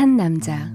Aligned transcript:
착한 0.00 0.16
남자 0.16 0.72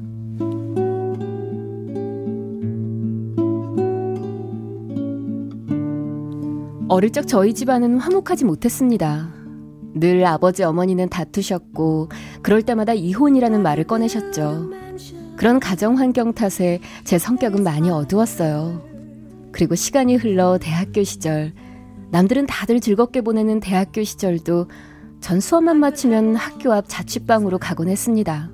어릴 6.88 7.12
적 7.12 7.28
저희 7.28 7.56
집안은 7.56 7.98
화목하지 7.98 8.46
못했습니다. 8.46 9.34
늘 9.96 10.24
아버지 10.28 10.62
어머니는 10.62 11.10
다투셨고 11.10 12.10
그럴 12.44 12.62
때마다 12.62 12.94
이혼이라는 12.94 13.64
말을 13.64 13.86
꺼내셨죠. 13.86 14.70
그런 15.38 15.60
가정 15.60 15.98
환경 15.98 16.32
탓에 16.32 16.80
제 17.04 17.18
성격은 17.18 17.64
많이 17.64 17.90
어두웠어요. 17.90 18.80
그리고 19.52 19.74
시간이 19.74 20.18
흘러 20.18 20.60
대학교 20.60 21.02
시절 21.02 21.52
남들은 22.12 22.46
다들 22.46 22.80
즐겁게 22.80 23.22
보내는 23.22 23.60
대학교 23.60 24.04
시절도 24.04 24.68
전 25.20 25.40
수업만 25.40 25.78
마치면 25.78 26.36
학교 26.36 26.72
앞 26.74 26.86
자취방으로 26.88 27.58
가곤 27.58 27.90
했습니다. 27.90 28.52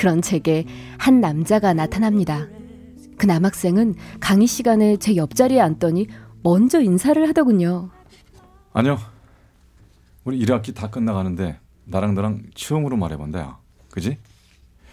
그런 0.00 0.22
제게 0.22 0.64
한 0.96 1.20
남자가 1.20 1.74
나타납니다. 1.74 2.48
그 3.18 3.26
남학생은 3.26 3.96
강의 4.18 4.46
시간에 4.46 4.96
제 4.96 5.14
옆자리에 5.14 5.60
앉더니 5.60 6.06
먼저 6.42 6.80
인사를 6.80 7.28
하더군요. 7.28 7.90
아니요. 8.72 8.98
우리 10.24 10.38
1학기 10.38 10.74
다 10.74 10.88
끝나가는데 10.88 11.60
나랑 11.84 12.14
너랑 12.14 12.44
처음으로 12.54 12.96
말해본다. 12.96 13.58
그지? 13.90 14.16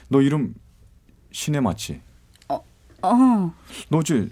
너 0.09 0.21
이름 0.21 0.53
신혜 1.31 1.61
맞지? 1.61 2.01
어, 2.49 2.55
어. 3.01 3.53
너 3.87 3.97
어째 3.99 4.27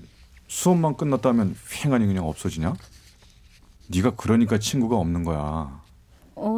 수업만 0.49 0.97
끝났다면 0.97 1.55
휑하니 1.55 2.05
그냥 2.05 2.27
없어지냐? 2.27 2.73
네가 3.87 4.15
그러니까 4.17 4.59
친구가 4.59 4.97
없는 4.97 5.23
거야. 5.23 5.81
어, 6.35 6.57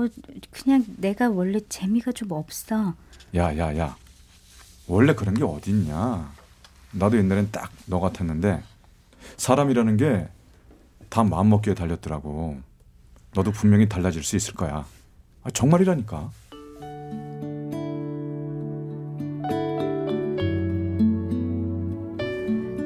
그냥 0.49 0.83
내가 0.97 1.29
원래 1.29 1.59
재미가 1.69 2.13
좀 2.13 2.31
없어. 2.31 2.95
야, 3.35 3.55
야, 3.55 3.77
야. 3.77 3.95
원래 4.87 5.13
그런 5.13 5.33
게 5.33 5.43
어딨냐. 5.43 6.31
나도 6.93 7.17
옛날엔 7.17 7.51
딱 7.51 7.71
너 7.85 7.99
같았는데 7.99 8.61
사람이라는 9.37 9.97
게 9.97 10.27
다 11.09 11.23
마음먹기에 11.23 11.73
달렸더라고. 11.73 12.57
너도 13.33 13.51
분명히 13.51 13.87
달라질 13.87 14.23
수 14.23 14.35
있을 14.35 14.55
거야. 14.55 14.85
아, 15.43 15.49
정말이라니까. 15.51 16.29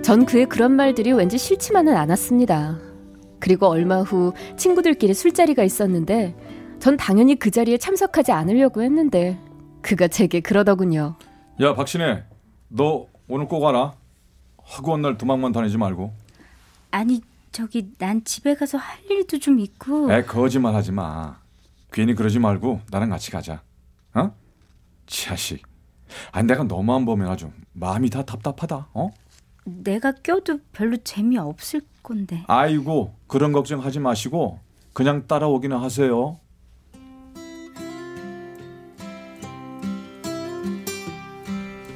전 0.03 0.25
그의 0.25 0.47
그런 0.47 0.71
말들이 0.73 1.13
왠지 1.13 1.37
싫지만은 1.37 1.95
않았습니다. 1.95 2.79
그리고 3.39 3.67
얼마 3.67 4.01
후 4.01 4.33
친구들끼리 4.57 5.13
술자리가 5.13 5.63
있었는데 5.63 6.35
전 6.79 6.97
당연히 6.97 7.35
그 7.35 7.49
자리에 7.51 7.77
참석하지 7.77 8.31
않으려고 8.31 8.81
했는데 8.81 9.37
그가 9.81 10.07
제게 10.07 10.41
그러더군요. 10.41 11.15
야 11.61 11.75
박신혜 11.75 12.23
너 12.69 13.05
오늘 13.27 13.47
꼭 13.47 13.61
와라. 13.61 13.93
학원 14.63 15.03
날 15.03 15.15
도망만 15.17 15.51
다니지 15.51 15.77
말고. 15.77 16.11
아니 16.89 17.21
저기 17.51 17.93
난 17.99 18.23
집에 18.23 18.55
가서 18.55 18.79
할 18.79 18.99
일도 19.07 19.37
좀 19.37 19.59
있고. 19.59 20.11
에 20.11 20.23
거짓말 20.23 20.73
하지 20.73 20.91
마. 20.91 21.39
괜히 21.91 22.15
그러지 22.15 22.39
말고 22.39 22.81
나랑 22.89 23.11
같이 23.11 23.29
가자. 23.29 23.61
어? 24.15 24.33
자식. 25.05 25.61
아니 26.31 26.47
내가 26.47 26.63
너만 26.63 27.05
보면 27.05 27.29
아주 27.29 27.51
마음이 27.73 28.09
다 28.09 28.23
답답하다. 28.23 28.87
어? 28.95 29.11
내가 29.63 30.13
껴도 30.13 30.59
별로 30.73 30.97
재미 30.97 31.37
없을 31.37 31.81
건데. 32.01 32.43
아이고 32.47 33.13
그런 33.27 33.51
걱정하지 33.51 33.99
마시고 33.99 34.59
그냥 34.93 35.27
따라오기나 35.27 35.79
하세요. 35.79 36.39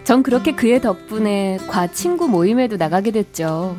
전 0.05 0.21
그렇게 0.21 0.51
그의 0.51 0.81
덕분에 0.81 1.57
과 1.67 1.88
친구 1.88 2.27
모임에도 2.27 2.77
나가게 2.77 3.09
됐죠. 3.09 3.75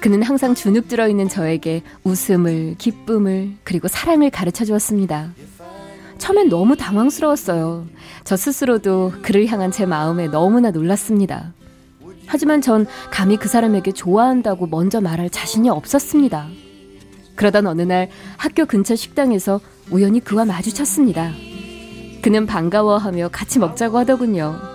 그는 0.00 0.22
항상 0.22 0.54
주눅 0.54 0.88
들어 0.88 1.06
있는 1.06 1.28
저에게 1.28 1.82
웃음을, 2.02 2.76
기쁨을, 2.78 3.56
그리고 3.62 3.86
사랑을 3.86 4.30
가르쳐 4.30 4.64
주었습니다. 4.64 5.34
처음엔 6.16 6.48
너무 6.48 6.76
당황스러웠어요. 6.76 7.86
저 8.24 8.36
스스로도 8.38 9.12
그를 9.20 9.46
향한 9.48 9.70
제 9.70 9.84
마음에 9.84 10.28
너무나 10.28 10.70
놀랐습니다. 10.70 11.52
하지만 12.26 12.62
전 12.62 12.86
감히 13.10 13.36
그 13.36 13.46
사람에게 13.46 13.92
좋아한다고 13.92 14.66
먼저 14.66 15.02
말할 15.02 15.28
자신이 15.28 15.68
없었습니다. 15.68 16.48
그러던 17.36 17.66
어느 17.66 17.82
날 17.82 18.08
학교 18.38 18.64
근처 18.64 18.96
식당에서 18.96 19.60
우연히 19.90 20.20
그와 20.20 20.46
마주쳤습니다. 20.46 21.32
그는 22.22 22.46
반가워하며 22.46 23.28
같이 23.28 23.58
먹자고 23.58 23.98
하더군요. 23.98 24.69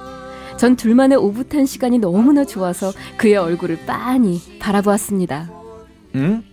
전 0.57 0.75
둘만의 0.75 1.17
오붓한 1.17 1.65
시간이 1.65 1.99
너무나 1.99 2.45
좋아서 2.45 2.91
그의 3.17 3.35
얼굴을 3.35 3.85
빤히 3.85 4.57
바라보았습니다. 4.59 5.49
응? 6.15 6.43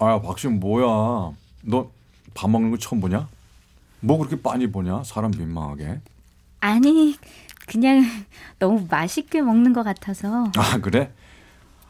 아야 0.00 0.20
박신 0.20 0.58
뭐야? 0.60 1.32
너 1.64 1.90
밥 2.34 2.48
먹는 2.48 2.70
거 2.70 2.78
처음 2.78 2.98
보냐? 3.02 3.28
뭐 4.00 4.16
그렇게 4.16 4.40
빤히 4.40 4.66
보냐? 4.72 5.02
사람 5.04 5.30
민망하게. 5.32 6.00
아니 6.60 7.14
그냥 7.68 8.02
너무 8.58 8.86
맛있게 8.88 9.42
먹는 9.42 9.74
것 9.74 9.82
같아서. 9.82 10.50
아 10.56 10.78
그래? 10.80 11.12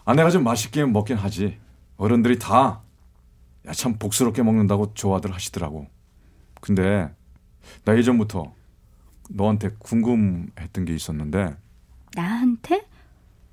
아 0.04 0.12
내가 0.14 0.28
좀 0.30 0.42
맛있게 0.42 0.84
먹긴 0.84 1.16
하지. 1.16 1.58
어른들이 1.96 2.38
다 2.38 2.82
야 3.64 3.72
참 3.72 3.96
복스럽게 3.96 4.42
먹는다고 4.42 4.92
좋아들 4.94 5.32
하시더라고. 5.32 5.86
근데 6.60 7.08
나 7.84 7.96
예전부터 7.96 8.52
너한테 9.34 9.70
궁금했던 9.78 10.84
게 10.84 10.94
있었는데. 10.94 11.56
나한테? 12.14 12.86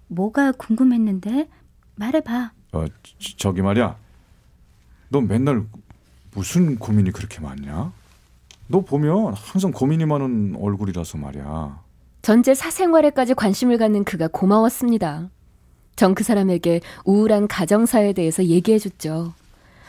뭐가 0.08 0.52
궁금했는데? 0.54 1.50
말해봐. 1.96 2.52
어, 2.74 2.86
저, 3.20 3.38
저기 3.38 3.62
말이야. 3.62 3.96
너 5.10 5.22
맨날 5.22 5.66
무슨 6.32 6.78
고민이 6.78 7.12
그렇게 7.12 7.40
많냐? 7.40 7.92
너 8.68 8.82
보면 8.82 9.34
항상 9.34 9.72
고민이 9.72 10.06
많은 10.06 10.56
얼굴이라서 10.60 11.18
말이야. 11.18 11.82
전제 12.22 12.54
사생활에까지 12.54 13.34
관심을 13.34 13.78
갖는 13.78 14.04
그가 14.04 14.28
고마웠습니다. 14.28 15.30
전 15.96 16.14
그 16.14 16.24
사람에게 16.24 16.82
우울한 17.06 17.48
가정사에 17.48 18.14
대해서 18.14 18.44
얘기해줬죠. 18.46 19.34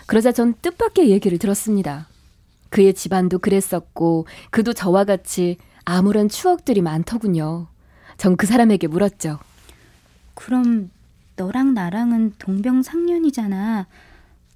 그러자 0.07 0.33
전 0.33 0.55
뜻밖의 0.61 1.11
얘기를 1.11 1.39
들었습니다. 1.39 2.09
그의 2.69 2.95
집안도 2.95 3.39
그랬었고, 3.39 4.27
그도 4.51 4.73
저와 4.73 5.05
같이 5.05 5.57
아무런 5.91 6.29
추억들이 6.29 6.83
많더군요. 6.83 7.67
전 8.17 8.37
그 8.37 8.47
사람에게 8.47 8.87
물었죠. 8.87 9.39
그럼 10.35 10.91
너랑 11.37 11.75
나랑은 11.75 12.35
동병상련이잖아. 12.39 13.87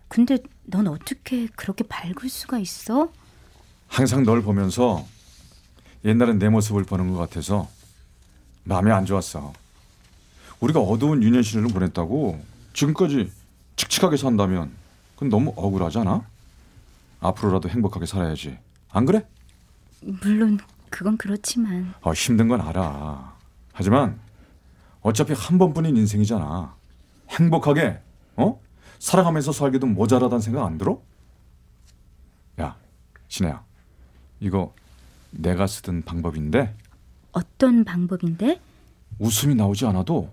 근데 0.09 0.38
넌 0.64 0.87
어떻게 0.87 1.49
그렇게 1.56 1.82
밝을 1.85 2.29
수가 2.29 2.59
있어? 2.59 3.09
항상 3.88 4.23
널 4.25 4.43
보면서 4.43 5.05
옛날엔 6.05 6.38
내 6.38 6.49
모습을 6.49 6.85
보는 6.85 7.11
것 7.11 7.17
같아서 7.19 7.69
마음이 8.64 8.91
안 8.93 9.05
좋았어. 9.05 9.53
우리가 10.61 10.81
어두운 10.81 11.23
유년 11.23 11.43
시절을 11.43 11.69
보냈다고 11.69 12.41
지금까지 12.75 13.32
칙칙하게 13.76 14.17
산다면 14.19 14.70
그건 15.14 15.31
너무 15.31 15.53
억울하잖아. 15.56 16.23
앞으로라도 17.20 17.69
행복하게 17.70 18.06
살아야지. 18.06 18.56
안 18.93 19.05
그래? 19.05 19.26
물론 20.00 20.59
그건 20.94 21.17
그렇지만 21.17 21.93
어, 22.02 22.12
힘든 22.12 22.46
건 22.46 22.61
알아. 22.61 23.35
하지만 23.73 24.20
어차피 25.00 25.32
한 25.32 25.58
번뿐인 25.58 25.96
인생이잖아. 25.96 26.73
행복하게 27.31 27.99
어? 28.37 28.61
살아가면서 29.00 29.50
살기도 29.50 29.88
모자라다는 29.88 30.41
생각 30.41 30.64
안 30.64 30.79
들어? 30.79 31.02
야, 32.61 32.76
신혜야. 33.26 33.64
이거 34.38 34.73
내가 35.32 35.67
쓰던 35.67 36.02
방법인데 36.02 36.76
어떤 37.32 37.82
방법인데? 37.82 38.61
웃음이 39.19 39.56
나오지 39.56 39.87
않아도 39.87 40.31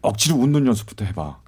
억지로 0.00 0.36
웃는 0.36 0.64
연습부터 0.68 1.04
해봐. 1.06 1.40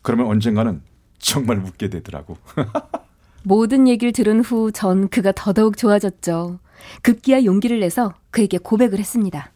그러면 0.00 0.28
언젠가는 0.28 0.80
정말 1.18 1.58
웃게 1.58 1.90
되더라고. 1.90 2.38
모든 3.44 3.86
얘기를 3.86 4.12
들은 4.12 4.40
후 4.40 4.70
전 4.72 5.08
그가 5.10 5.32
더더욱 5.32 5.76
좋아졌죠. 5.76 6.60
급기야 7.02 7.44
용기를 7.44 7.80
내서 7.80 8.14
그에게 8.30 8.58
고백을 8.58 8.98
했습니다. 8.98 9.52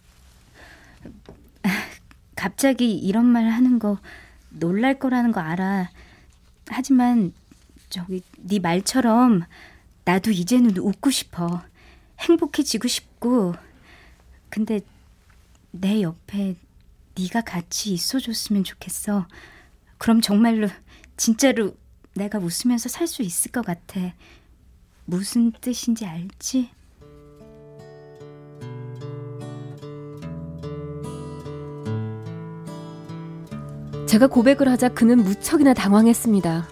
갑자기 2.35 2.97
이런 2.97 3.27
말 3.27 3.45
하는 3.51 3.79
거 3.79 3.99
놀랄 4.49 4.99
거라는 4.99 5.33
거 5.33 5.41
알아. 5.41 5.91
하지만 6.69 7.33
저기 7.91 8.23
네 8.39 8.59
말처럼 8.59 9.45
나도 10.05 10.31
이제는 10.31 10.77
웃고 10.79 11.11
싶어. 11.11 11.63
행복해지고 12.21 12.89
싶고. 12.89 13.55
근데 14.49 14.81
내 15.71 16.03
옆에 16.03 16.57
네가 17.19 17.43
같이 17.43 17.93
있어줬으면 17.93 18.65
좋겠어. 18.65 19.27
그럼 19.99 20.21
정말로 20.21 20.69
진짜로 21.17 21.77
내가 22.15 22.39
웃으면서 22.39 22.89
살 22.89 23.07
수 23.07 23.23
있을 23.23 23.51
것 23.53 23.65
같아. 23.65 24.15
무슨 25.05 25.53
뜻인지 25.53 26.07
알지? 26.07 26.71
제가 34.11 34.27
고백을 34.27 34.69
하자 34.69 34.89
그는 34.89 35.23
무척이나 35.23 35.73
당황했습니다. 35.73 36.67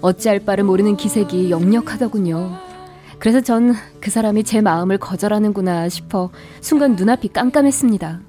어찌할 0.00 0.38
바를 0.40 0.64
모르는 0.64 0.96
기색이 0.96 1.50
역력하더군요. 1.50 2.56
그래서 3.18 3.42
전 3.42 3.74
그 4.00 4.10
사람이 4.10 4.44
제 4.44 4.62
마음을 4.62 4.96
거절하는구나 4.96 5.90
싶어 5.90 6.30
순간 6.62 6.96
눈앞이 6.96 7.28
깜깜했습니다. 7.28 8.20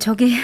저기 0.00 0.34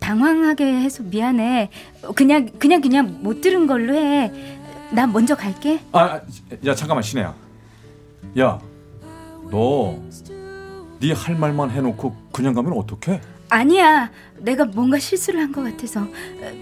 당황하게 0.00 0.64
해서 0.80 1.02
미안해. 1.02 1.68
그냥 2.14 2.48
그냥 2.58 2.80
그냥 2.80 3.18
못 3.22 3.42
들은 3.42 3.66
걸로 3.66 3.94
해. 3.94 4.32
나 4.90 5.06
먼저 5.06 5.34
갈게. 5.34 5.80
아, 5.92 6.18
야 6.64 6.74
잠깐만 6.74 7.02
신혜야. 7.02 7.34
야, 8.38 8.58
너 9.50 9.98
네 11.02 11.12
할 11.12 11.34
말만 11.36 11.70
해놓고 11.70 12.16
그냥 12.32 12.54
가면 12.54 12.72
어떡해? 12.72 13.20
아니야. 13.54 14.10
내가 14.38 14.64
뭔가 14.64 14.98
실수를 14.98 15.40
한 15.40 15.52
것 15.52 15.62
같아서 15.62 16.06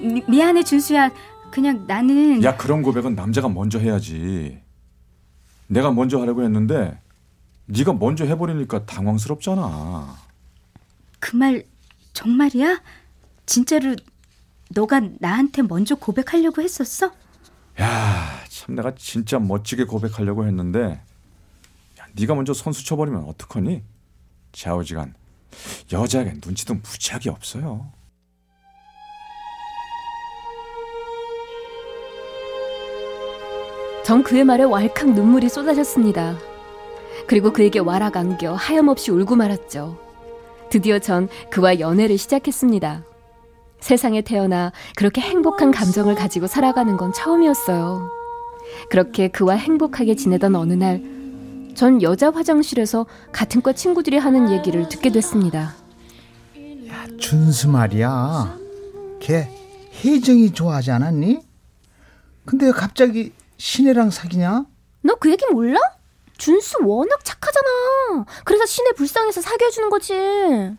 미, 0.00 0.22
미안해 0.28 0.62
준수야. 0.64 1.10
그냥 1.50 1.86
나는 1.86 2.42
야 2.44 2.56
그런 2.56 2.82
고백은 2.82 3.14
남자가 3.14 3.48
먼저 3.48 3.78
해야지. 3.78 4.60
내가 5.66 5.90
먼저 5.90 6.20
하려고 6.20 6.42
했는데 6.42 7.00
네가 7.66 7.92
먼저 7.94 8.24
해버리니까 8.24 8.84
당황스럽잖아. 8.86 10.16
그 11.20 11.36
말 11.36 11.64
정말이야? 12.12 12.82
진짜로 13.46 13.96
너가 14.70 15.00
나한테 15.18 15.62
먼저 15.62 15.94
고백하려고 15.94 16.60
했었어? 16.62 17.10
야, 17.80 18.40
참 18.48 18.74
내가 18.74 18.94
진짜 18.96 19.38
멋지게 19.38 19.84
고백하려고 19.84 20.46
했는데 20.46 21.00
야, 22.00 22.06
네가 22.14 22.34
먼저 22.34 22.52
선수 22.52 22.84
쳐버리면 22.84 23.24
어떡하니? 23.24 23.82
좌우지간 24.52 25.14
여자에게 25.93 26.34
눈치도 26.44 26.75
무지하게 26.75 27.31
없어요. 27.31 27.93
전 34.04 34.22
그의 34.25 34.44
말에 34.44 34.64
왈칵 34.64 35.12
눈물이 35.12 35.49
쏟아졌습니다. 35.49 36.37
그리고 37.26 37.52
그에게 37.52 37.78
와락 37.78 38.16
안겨 38.16 38.52
하염없이 38.52 39.10
울고 39.12 39.37
말았죠. 39.37 39.99
드디어 40.70 40.99
전 40.99 41.28
그와 41.50 41.78
연애를 41.78 42.19
시작했습니다. 42.19 43.04
세상에 43.78 44.22
태어나 44.22 44.72
그렇게 44.96 45.20
행복한 45.20 45.70
감정을 45.70 46.14
가지고 46.14 46.46
살아가는 46.46 46.96
건 46.96 47.12
처음이었어요. 47.12 48.08
그렇게 48.88 49.28
그와 49.28 49.54
행복하게 49.54 50.14
지내던 50.14 50.54
어느 50.56 50.72
날, 50.72 51.02
전 51.74 52.02
여자 52.02 52.30
화장실에서 52.30 53.06
같은 53.32 53.62
과 53.62 53.72
친구들이 53.72 54.19
하는 54.19 54.50
얘기를 54.50 54.88
듣게 54.88 55.10
됐습니다. 55.10 55.74
준수 57.19 57.69
말이야. 57.69 58.56
걔 59.20 59.48
혜정이 60.04 60.52
좋아하지 60.52 60.90
않았니? 60.90 61.40
근데 62.44 62.66
왜 62.66 62.72
갑자기 62.72 63.32
신혜랑 63.56 64.10
사귀냐? 64.10 64.64
너 65.02 65.14
그 65.19 65.30
얘기 65.30 65.44
몰라? 65.52 65.78
준수 66.38 66.78
워낙 66.82 67.24
착하잖아. 67.24 68.25
그래서 68.44 68.66
신의 68.66 68.94
불쌍해서 68.96 69.40
사귀어주는 69.40 69.90
거지. 69.90 70.12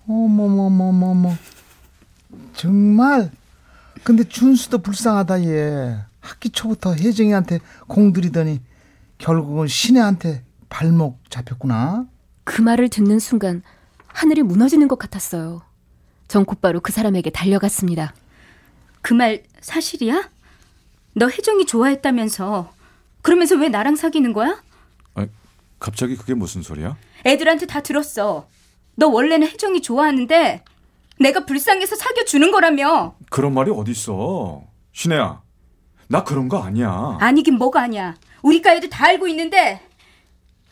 어머머머머머. 0.07 1.33
정말. 2.55 3.31
근데 4.03 4.23
준수도 4.25 4.79
불쌍하다 4.79 5.43
얘. 5.45 5.97
학기 6.19 6.49
초부터 6.49 6.93
혜정이한테 6.95 7.59
공들이더니 7.87 8.61
결국은 9.17 9.67
신혜한테 9.67 10.43
발목 10.77 11.19
잡혔구나. 11.29 12.07
그 12.43 12.61
말을 12.63 12.89
듣는 12.89 13.19
순간 13.19 13.61
하늘이 14.07 14.41
무너지는 14.41 14.87
것 14.87 14.97
같았어요. 14.97 15.61
전 16.27 16.45
곧바로 16.45 16.79
그 16.81 16.91
사람에게 16.91 17.29
달려갔습니다. 17.29 18.13
그 19.03 19.13
말 19.13 19.43
사실이야? 19.61 20.29
너 21.13 21.27
혜정이 21.29 21.67
좋아했다면서 21.67 22.73
그러면서 23.21 23.55
왜 23.55 23.69
나랑 23.69 23.95
사귀는 23.95 24.33
거야? 24.33 24.63
아, 25.13 25.27
갑자기 25.79 26.15
그게 26.15 26.33
무슨 26.33 26.63
소리야? 26.63 26.97
애들한테 27.25 27.67
다 27.67 27.81
들었어. 27.83 28.47
너 28.95 29.07
원래는 29.09 29.47
혜정이 29.47 29.81
좋아하는데 29.83 30.63
내가 31.19 31.45
불쌍해서 31.45 31.95
사귀어 31.95 32.25
주는 32.25 32.51
거라며. 32.51 33.15
그런 33.29 33.53
말이 33.53 33.69
어딨어? 33.69 34.63
신혜야, 34.93 35.39
나 36.07 36.23
그런 36.23 36.49
거 36.49 36.63
아니야. 36.63 37.17
아니긴 37.21 37.59
뭐가 37.59 37.83
아니야. 37.83 38.15
우리과 38.41 38.73
애들 38.73 38.89
다 38.89 39.05
알고 39.05 39.27
있는데 39.27 39.87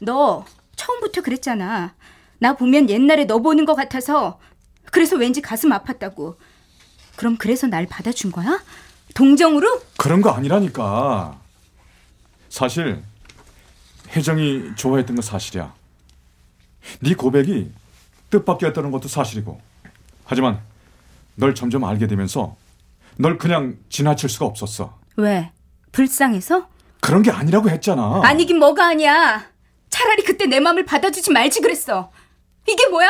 너 0.02 0.46
처음부터 0.76 1.22
그랬잖아. 1.22 1.94
나 2.40 2.54
보면 2.54 2.90
옛날에 2.90 3.26
너 3.26 3.40
보는 3.40 3.66
것 3.66 3.76
같아서 3.76 4.40
그래서 4.92 5.16
왠지 5.16 5.42
가슴 5.42 5.70
아팠다고. 5.70 6.36
그럼 7.16 7.38
그래서 7.38 7.68
날 7.68 7.86
받아준 7.86 8.32
거야? 8.32 8.62
동정으로? 9.14 9.82
그런 9.98 10.22
거 10.22 10.32
아니라니까. 10.32 11.40
사실 12.50 13.04
혜정이 14.10 14.76
좋아했던 14.76 15.16
거 15.16 15.22
사실이야. 15.22 15.72
네 17.02 17.14
고백이 17.14 17.72
뜻밖이었다는 18.32 18.90
것도 18.92 19.08
사실이고. 19.08 19.62
하지만 20.26 20.60
널 21.36 21.54
점점 21.54 21.84
알게 21.84 22.08
되면서 22.08 22.56
널 23.18 23.38
그냥 23.38 23.78
지나칠 23.90 24.30
수가 24.30 24.46
없었어. 24.48 24.98
왜? 25.18 25.52
불쌍해서? 25.92 26.68
그런 27.02 27.22
게 27.22 27.30
아니라고 27.30 27.70
했잖아. 27.70 28.22
아니긴 28.24 28.58
뭐가 28.58 28.88
아니야. 28.88 29.51
차라리 29.92 30.24
그때 30.24 30.48
내 30.48 30.60
마음을 30.60 30.86
받아주지 30.86 31.32
말지 31.32 31.62
그랬어. 31.62 32.12
이게 32.68 32.88
뭐야? 32.88 33.10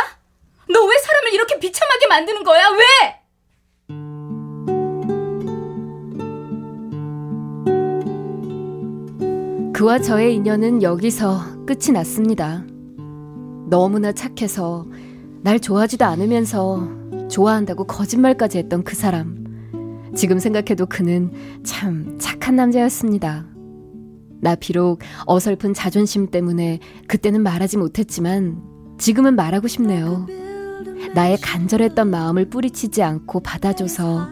너 0.69 0.85
왜 0.85 0.97
사람을 0.97 1.33
이렇게 1.33 1.59
비참하게 1.59 2.07
만드는 2.07 2.43
거야? 2.43 2.69
왜? 2.69 3.21
그와 9.73 9.99
저의 9.99 10.35
인연은 10.35 10.83
여기서 10.83 11.65
끝이 11.65 11.91
났습니다. 11.91 12.63
너무나 13.67 14.11
착해서 14.11 14.85
날 15.41 15.59
좋아하지도 15.59 16.05
않으면서 16.05 16.87
좋아한다고 17.29 17.85
거짓말까지 17.85 18.59
했던 18.59 18.83
그 18.83 18.95
사람. 18.95 19.41
지금 20.15 20.37
생각해도 20.39 20.85
그는 20.85 21.31
참 21.63 22.17
착한 22.19 22.55
남자였습니다. 22.57 23.45
나 24.41 24.55
비록 24.55 24.99
어설픈 25.25 25.73
자존심 25.73 26.27
때문에 26.27 26.79
그때는 27.07 27.41
말하지 27.43 27.77
못했지만 27.77 28.61
지금은 28.97 29.35
말하고 29.35 29.67
싶네요. 29.67 30.27
나의 31.13 31.37
간절했던 31.41 32.09
마음을 32.09 32.49
뿌리치지 32.49 33.03
않고 33.03 33.41
받아줘서 33.41 34.27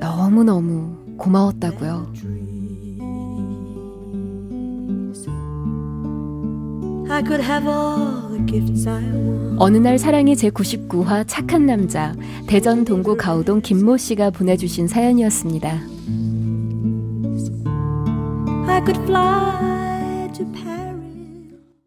너무너무 0.00 1.16
고마웠다고요. 1.16 2.12
어느 9.58 9.76
날 9.78 9.98
사랑의 9.98 10.34
제99화 10.36 11.24
착한 11.26 11.66
남자 11.66 12.14
대전 12.46 12.84
동구 12.84 13.16
가우동 13.16 13.62
김모 13.62 13.96
씨가 13.96 14.30
보내주신 14.30 14.88
사연이었습니다. 14.88 15.95
I 18.76 18.80
could 18.82 18.98
fly 19.06 19.75